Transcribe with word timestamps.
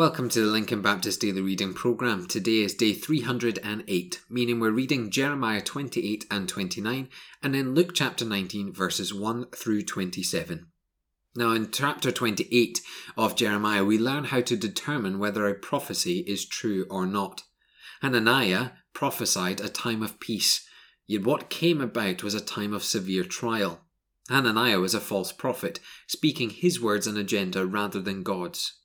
Welcome 0.00 0.30
to 0.30 0.40
the 0.40 0.50
Lincoln 0.50 0.80
Baptist 0.80 1.20
Daily 1.20 1.42
Reading 1.42 1.74
Program. 1.74 2.26
Today 2.26 2.60
is 2.60 2.72
day 2.72 2.94
308, 2.94 4.22
meaning 4.30 4.58
we're 4.58 4.70
reading 4.70 5.10
Jeremiah 5.10 5.60
28 5.60 6.24
and 6.30 6.48
29, 6.48 7.06
and 7.42 7.54
then 7.54 7.74
Luke 7.74 7.90
chapter 7.92 8.24
19, 8.24 8.72
verses 8.72 9.12
1 9.12 9.50
through 9.54 9.82
27. 9.82 10.68
Now, 11.36 11.52
in 11.52 11.70
chapter 11.70 12.10
28 12.10 12.80
of 13.18 13.36
Jeremiah, 13.36 13.84
we 13.84 13.98
learn 13.98 14.24
how 14.24 14.40
to 14.40 14.56
determine 14.56 15.18
whether 15.18 15.46
a 15.46 15.52
prophecy 15.54 16.20
is 16.20 16.48
true 16.48 16.86
or 16.88 17.04
not. 17.04 17.42
Hananiah 18.00 18.70
prophesied 18.94 19.60
a 19.60 19.68
time 19.68 20.02
of 20.02 20.18
peace, 20.18 20.66
yet 21.06 21.24
what 21.24 21.50
came 21.50 21.82
about 21.82 22.22
was 22.22 22.32
a 22.32 22.40
time 22.40 22.72
of 22.72 22.84
severe 22.84 23.24
trial. 23.24 23.82
Hananiah 24.30 24.80
was 24.80 24.94
a 24.94 24.98
false 24.98 25.30
prophet, 25.30 25.78
speaking 26.06 26.48
his 26.48 26.80
words 26.80 27.06
and 27.06 27.18
agenda 27.18 27.66
rather 27.66 28.00
than 28.00 28.22
God's. 28.22 28.79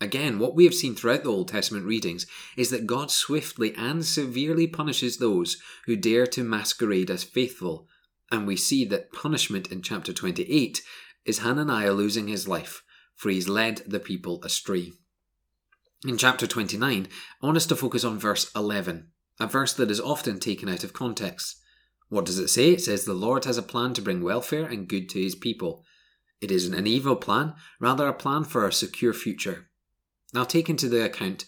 Again, 0.00 0.38
what 0.38 0.54
we 0.54 0.64
have 0.64 0.74
seen 0.74 0.94
throughout 0.94 1.22
the 1.22 1.30
Old 1.30 1.48
Testament 1.48 1.86
readings 1.86 2.26
is 2.56 2.70
that 2.70 2.86
God 2.86 3.10
swiftly 3.10 3.74
and 3.74 4.04
severely 4.04 4.66
punishes 4.66 5.16
those 5.16 5.56
who 5.86 5.96
dare 5.96 6.26
to 6.28 6.44
masquerade 6.44 7.10
as 7.10 7.24
faithful, 7.24 7.86
and 8.30 8.46
we 8.46 8.56
see 8.56 8.84
that 8.86 9.12
punishment 9.12 9.70
in 9.70 9.82
chapter 9.82 10.12
28 10.12 10.82
is 11.24 11.38
Hananiah 11.38 11.92
losing 11.92 12.28
his 12.28 12.48
life, 12.48 12.82
for 13.14 13.30
he's 13.30 13.48
led 13.48 13.78
the 13.86 14.00
people 14.00 14.42
astray. 14.42 14.92
In 16.06 16.18
chapter 16.18 16.46
29, 16.46 17.08
I 17.42 17.46
want 17.46 17.56
us 17.56 17.66
to 17.66 17.76
focus 17.76 18.04
on 18.04 18.18
verse 18.18 18.50
11, 18.54 19.08
a 19.40 19.46
verse 19.46 19.72
that 19.72 19.90
is 19.90 20.00
often 20.00 20.38
taken 20.38 20.68
out 20.68 20.84
of 20.84 20.92
context. 20.92 21.56
What 22.08 22.26
does 22.26 22.38
it 22.38 22.48
say? 22.48 22.72
It 22.72 22.82
says, 22.82 23.04
The 23.04 23.14
Lord 23.14 23.46
has 23.46 23.56
a 23.56 23.62
plan 23.62 23.94
to 23.94 24.02
bring 24.02 24.22
welfare 24.22 24.66
and 24.66 24.88
good 24.88 25.08
to 25.10 25.22
his 25.22 25.34
people. 25.34 25.82
It 26.40 26.50
isn't 26.50 26.74
an 26.74 26.86
evil 26.86 27.16
plan, 27.16 27.54
rather, 27.80 28.06
a 28.06 28.12
plan 28.12 28.44
for 28.44 28.66
a 28.66 28.72
secure 28.72 29.14
future. 29.14 29.70
Now 30.34 30.44
take 30.44 30.68
into 30.68 30.88
the 30.88 31.04
account 31.04 31.44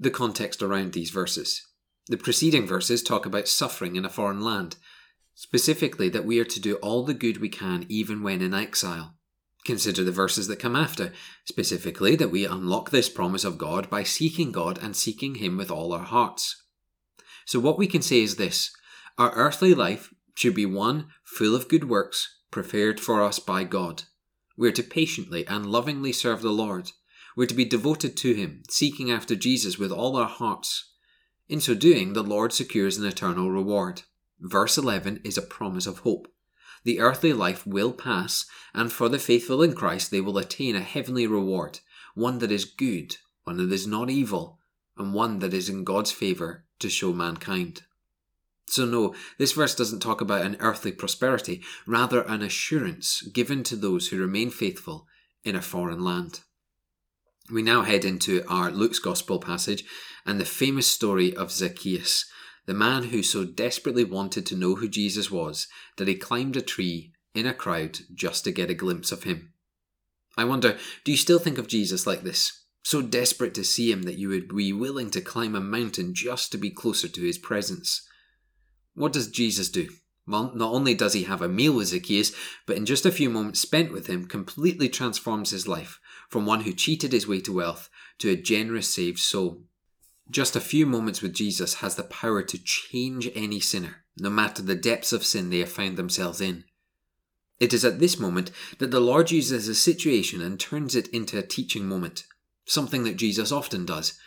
the 0.00 0.10
context 0.10 0.62
around 0.62 0.94
these 0.94 1.10
verses. 1.10 1.64
The 2.08 2.16
preceding 2.16 2.66
verses 2.66 3.02
talk 3.02 3.26
about 3.26 3.46
suffering 3.46 3.94
in 3.94 4.04
a 4.04 4.10
foreign 4.10 4.40
land, 4.40 4.76
specifically 5.34 6.08
that 6.08 6.24
we 6.24 6.40
are 6.40 6.44
to 6.44 6.60
do 6.60 6.76
all 6.76 7.04
the 7.04 7.14
good 7.14 7.40
we 7.40 7.48
can 7.48 7.86
even 7.88 8.22
when 8.22 8.40
in 8.40 8.54
exile. 8.54 9.14
Consider 9.64 10.02
the 10.02 10.10
verses 10.10 10.48
that 10.48 10.58
come 10.58 10.74
after, 10.74 11.12
specifically 11.44 12.16
that 12.16 12.32
we 12.32 12.44
unlock 12.44 12.90
this 12.90 13.08
promise 13.08 13.44
of 13.44 13.58
God 13.58 13.88
by 13.88 14.02
seeking 14.02 14.50
God 14.50 14.78
and 14.82 14.96
seeking 14.96 15.36
Him 15.36 15.56
with 15.56 15.70
all 15.70 15.92
our 15.92 16.04
hearts. 16.04 16.64
So, 17.44 17.60
what 17.60 17.78
we 17.78 17.86
can 17.86 18.02
say 18.02 18.22
is 18.22 18.36
this 18.36 18.72
our 19.18 19.32
earthly 19.34 19.74
life 19.74 20.12
should 20.34 20.54
be 20.54 20.66
one 20.66 21.08
full 21.22 21.54
of 21.54 21.68
good 21.68 21.88
works 21.88 22.40
prepared 22.50 22.98
for 22.98 23.22
us 23.22 23.38
by 23.38 23.62
God. 23.62 24.04
We 24.56 24.68
are 24.68 24.72
to 24.72 24.82
patiently 24.82 25.46
and 25.46 25.66
lovingly 25.66 26.12
serve 26.12 26.42
the 26.42 26.50
Lord. 26.50 26.90
We're 27.36 27.46
to 27.46 27.54
be 27.54 27.64
devoted 27.64 28.16
to 28.18 28.34
Him, 28.34 28.62
seeking 28.68 29.10
after 29.10 29.34
Jesus 29.34 29.78
with 29.78 29.92
all 29.92 30.16
our 30.16 30.28
hearts. 30.28 30.90
In 31.48 31.60
so 31.60 31.74
doing, 31.74 32.12
the 32.12 32.22
Lord 32.22 32.52
secures 32.52 32.98
an 32.98 33.06
eternal 33.06 33.50
reward. 33.50 34.02
Verse 34.40 34.76
11 34.76 35.20
is 35.24 35.38
a 35.38 35.42
promise 35.42 35.86
of 35.86 36.00
hope. 36.00 36.28
The 36.84 37.00
earthly 37.00 37.32
life 37.32 37.66
will 37.66 37.92
pass, 37.92 38.44
and 38.74 38.92
for 38.92 39.08
the 39.08 39.18
faithful 39.18 39.62
in 39.62 39.74
Christ, 39.74 40.10
they 40.10 40.20
will 40.20 40.38
attain 40.38 40.74
a 40.74 40.80
heavenly 40.80 41.26
reward, 41.26 41.80
one 42.14 42.38
that 42.40 42.50
is 42.50 42.64
good, 42.64 43.16
one 43.44 43.56
that 43.58 43.72
is 43.72 43.86
not 43.86 44.10
evil, 44.10 44.58
and 44.96 45.14
one 45.14 45.38
that 45.38 45.54
is 45.54 45.68
in 45.68 45.84
God's 45.84 46.10
favour 46.10 46.64
to 46.80 46.90
show 46.90 47.12
mankind. 47.12 47.82
So, 48.66 48.84
no, 48.84 49.14
this 49.38 49.52
verse 49.52 49.74
doesn't 49.74 50.00
talk 50.00 50.20
about 50.20 50.46
an 50.46 50.56
earthly 50.58 50.92
prosperity, 50.92 51.62
rather, 51.86 52.22
an 52.22 52.42
assurance 52.42 53.22
given 53.22 53.62
to 53.64 53.76
those 53.76 54.08
who 54.08 54.18
remain 54.18 54.50
faithful 54.50 55.06
in 55.44 55.54
a 55.54 55.62
foreign 55.62 56.02
land. 56.02 56.40
We 57.50 57.62
now 57.62 57.82
head 57.82 58.04
into 58.04 58.44
our 58.48 58.70
Luke's 58.70 58.98
Gospel 58.98 59.38
passage 59.38 59.84
and 60.24 60.40
the 60.40 60.44
famous 60.44 60.86
story 60.86 61.34
of 61.34 61.50
Zacchaeus, 61.50 62.24
the 62.66 62.74
man 62.74 63.04
who 63.04 63.22
so 63.22 63.44
desperately 63.44 64.04
wanted 64.04 64.46
to 64.46 64.56
know 64.56 64.76
who 64.76 64.88
Jesus 64.88 65.30
was 65.30 65.66
that 65.96 66.08
he 66.08 66.14
climbed 66.14 66.56
a 66.56 66.62
tree 66.62 67.12
in 67.34 67.46
a 67.46 67.54
crowd 67.54 67.98
just 68.14 68.44
to 68.44 68.52
get 68.52 68.70
a 68.70 68.74
glimpse 68.74 69.10
of 69.10 69.24
him. 69.24 69.52
I 70.36 70.44
wonder, 70.44 70.78
do 71.04 71.10
you 71.10 71.18
still 71.18 71.38
think 71.38 71.58
of 71.58 71.66
Jesus 71.66 72.06
like 72.06 72.22
this? 72.22 72.64
So 72.84 73.02
desperate 73.02 73.54
to 73.54 73.64
see 73.64 73.90
him 73.92 74.02
that 74.02 74.18
you 74.18 74.28
would 74.28 74.54
be 74.54 74.72
willing 74.72 75.10
to 75.10 75.20
climb 75.20 75.54
a 75.54 75.60
mountain 75.60 76.14
just 76.14 76.52
to 76.52 76.58
be 76.58 76.70
closer 76.70 77.08
to 77.08 77.22
his 77.22 77.38
presence? 77.38 78.06
What 78.94 79.12
does 79.12 79.28
Jesus 79.28 79.68
do? 79.68 79.88
Not 80.32 80.72
only 80.72 80.94
does 80.94 81.12
he 81.12 81.24
have 81.24 81.42
a 81.42 81.48
meal 81.48 81.74
with 81.74 81.88
Zacchaeus, 81.88 82.32
but 82.66 82.76
in 82.76 82.86
just 82.86 83.06
a 83.06 83.12
few 83.12 83.30
moments 83.30 83.60
spent 83.60 83.92
with 83.92 84.06
him, 84.06 84.26
completely 84.26 84.88
transforms 84.88 85.50
his 85.50 85.68
life 85.68 86.00
from 86.28 86.46
one 86.46 86.62
who 86.62 86.72
cheated 86.72 87.12
his 87.12 87.28
way 87.28 87.40
to 87.42 87.52
wealth 87.52 87.90
to 88.18 88.30
a 88.30 88.36
generous 88.36 88.88
saved 88.88 89.18
soul. 89.18 89.62
Just 90.30 90.56
a 90.56 90.60
few 90.60 90.86
moments 90.86 91.20
with 91.20 91.34
Jesus 91.34 91.74
has 91.74 91.96
the 91.96 92.04
power 92.04 92.42
to 92.42 92.58
change 92.58 93.30
any 93.34 93.60
sinner, 93.60 94.04
no 94.18 94.30
matter 94.30 94.62
the 94.62 94.74
depths 94.74 95.12
of 95.12 95.24
sin 95.24 95.50
they 95.50 95.58
have 95.58 95.70
found 95.70 95.96
themselves 95.96 96.40
in. 96.40 96.64
It 97.60 97.72
is 97.72 97.84
at 97.84 98.00
this 98.00 98.18
moment 98.18 98.50
that 98.78 98.90
the 98.90 99.00
Lord 99.00 99.30
uses 99.30 99.68
a 99.68 99.74
situation 99.74 100.40
and 100.40 100.58
turns 100.58 100.96
it 100.96 101.08
into 101.08 101.38
a 101.38 101.42
teaching 101.42 101.86
moment, 101.86 102.24
something 102.64 103.04
that 103.04 103.16
Jesus 103.16 103.52
often 103.52 103.84
does. 103.84 104.18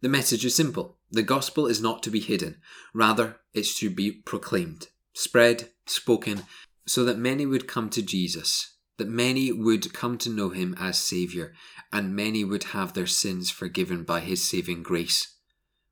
The 0.00 0.08
message 0.08 0.44
is 0.44 0.54
simple. 0.54 0.96
The 1.10 1.22
gospel 1.22 1.66
is 1.66 1.82
not 1.82 2.02
to 2.04 2.10
be 2.10 2.20
hidden. 2.20 2.60
Rather, 2.94 3.36
it's 3.52 3.78
to 3.80 3.90
be 3.90 4.12
proclaimed, 4.12 4.86
spread, 5.18 5.70
spoken, 5.86 6.44
so 6.86 7.04
that 7.04 7.18
many 7.18 7.44
would 7.44 7.68
come 7.68 7.90
to 7.90 8.02
Jesus 8.02 8.78
that 8.98 9.08
many 9.08 9.50
would 9.50 9.94
come 9.94 10.18
to 10.18 10.28
know 10.28 10.50
him 10.50 10.76
as 10.78 10.98
Saviour, 10.98 11.52
and 11.92 12.14
many 12.14 12.44
would 12.44 12.64
have 12.64 12.92
their 12.92 13.06
sins 13.06 13.50
forgiven 13.50 14.02
by 14.02 14.20
his 14.20 14.48
saving 14.48 14.82
grace. 14.82 15.36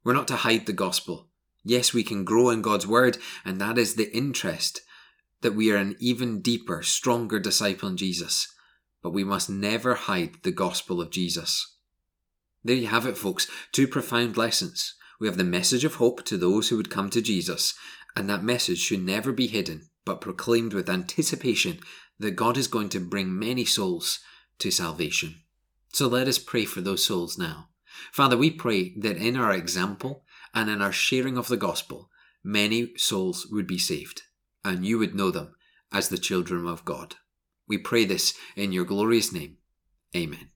We're 0.04 0.12
not 0.12 0.28
to 0.28 0.36
hide 0.36 0.66
the 0.66 0.72
gospel. 0.72 1.28
Yes, 1.64 1.94
we 1.94 2.02
can 2.02 2.24
grow 2.24 2.50
in 2.50 2.62
God's 2.62 2.86
word, 2.86 3.18
and 3.44 3.60
that 3.60 3.78
is 3.78 3.94
the 3.94 4.14
interest 4.14 4.82
that 5.40 5.54
we 5.54 5.70
are 5.70 5.76
an 5.76 5.96
even 6.00 6.40
deeper, 6.42 6.82
stronger 6.82 7.38
disciple 7.38 7.88
in 7.88 7.96
Jesus. 7.96 8.52
But 9.02 9.10
we 9.10 9.24
must 9.24 9.48
never 9.48 9.94
hide 9.94 10.42
the 10.42 10.52
gospel 10.52 11.00
of 11.00 11.10
Jesus. 11.10 11.76
There 12.64 12.74
you 12.74 12.88
have 12.88 13.06
it, 13.06 13.16
folks. 13.16 13.48
Two 13.70 13.86
profound 13.86 14.36
lessons. 14.36 14.94
We 15.20 15.28
have 15.28 15.36
the 15.36 15.44
message 15.44 15.84
of 15.84 15.94
hope 15.94 16.24
to 16.24 16.36
those 16.36 16.68
who 16.68 16.76
would 16.76 16.90
come 16.90 17.10
to 17.10 17.22
Jesus, 17.22 17.74
and 18.16 18.28
that 18.28 18.42
message 18.42 18.78
should 18.78 19.04
never 19.04 19.30
be 19.30 19.46
hidden, 19.46 19.90
but 20.04 20.20
proclaimed 20.20 20.72
with 20.72 20.88
anticipation 20.88 21.78
that 22.18 22.32
God 22.32 22.56
is 22.56 22.66
going 22.66 22.88
to 22.88 23.00
bring 23.00 23.38
many 23.38 23.64
souls 23.64 24.20
to 24.58 24.70
salvation. 24.70 25.42
So 25.92 26.08
let 26.08 26.26
us 26.26 26.38
pray 26.38 26.64
for 26.64 26.80
those 26.80 27.04
souls 27.04 27.38
now. 27.38 27.68
Father, 28.12 28.36
we 28.36 28.50
pray 28.50 28.94
that 28.98 29.16
in 29.16 29.36
our 29.36 29.52
example 29.52 30.24
and 30.54 30.70
in 30.70 30.80
our 30.80 30.92
sharing 30.92 31.36
of 31.36 31.48
the 31.48 31.56
gospel, 31.56 32.10
many 32.42 32.96
souls 32.96 33.46
would 33.50 33.66
be 33.66 33.78
saved, 33.78 34.22
and 34.64 34.86
you 34.86 34.98
would 34.98 35.14
know 35.14 35.30
them 35.30 35.54
as 35.92 36.08
the 36.08 36.18
children 36.18 36.66
of 36.66 36.84
God. 36.84 37.16
We 37.68 37.78
pray 37.78 38.04
this 38.04 38.34
in 38.54 38.72
your 38.72 38.84
glorious 38.84 39.32
name. 39.32 39.58
Amen. 40.14 40.50